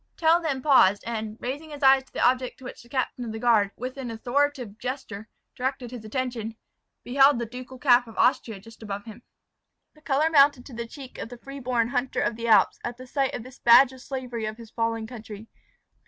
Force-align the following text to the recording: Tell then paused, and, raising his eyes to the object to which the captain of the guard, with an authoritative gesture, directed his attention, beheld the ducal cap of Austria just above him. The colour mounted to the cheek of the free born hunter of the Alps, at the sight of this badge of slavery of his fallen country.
Tell 0.17 0.41
then 0.41 0.63
paused, 0.63 1.03
and, 1.05 1.37
raising 1.39 1.69
his 1.69 1.83
eyes 1.83 2.03
to 2.05 2.11
the 2.11 2.27
object 2.27 2.57
to 2.57 2.63
which 2.63 2.81
the 2.81 2.89
captain 2.89 3.23
of 3.23 3.31
the 3.31 3.37
guard, 3.37 3.69
with 3.77 3.97
an 3.97 4.09
authoritative 4.09 4.79
gesture, 4.79 5.29
directed 5.55 5.91
his 5.91 6.03
attention, 6.03 6.55
beheld 7.03 7.37
the 7.37 7.45
ducal 7.45 7.77
cap 7.77 8.07
of 8.07 8.17
Austria 8.17 8.59
just 8.59 8.81
above 8.81 9.05
him. 9.05 9.21
The 9.93 10.01
colour 10.01 10.31
mounted 10.31 10.65
to 10.65 10.73
the 10.73 10.87
cheek 10.87 11.19
of 11.19 11.29
the 11.29 11.37
free 11.37 11.59
born 11.59 11.89
hunter 11.89 12.19
of 12.19 12.35
the 12.35 12.47
Alps, 12.47 12.79
at 12.83 12.97
the 12.97 13.05
sight 13.05 13.35
of 13.35 13.43
this 13.43 13.59
badge 13.59 13.93
of 13.93 14.01
slavery 14.01 14.45
of 14.47 14.57
his 14.57 14.71
fallen 14.71 15.05
country. 15.05 15.45